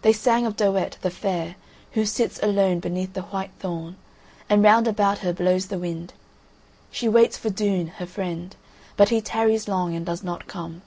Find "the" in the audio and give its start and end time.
1.02-1.10, 3.12-3.22, 5.68-5.78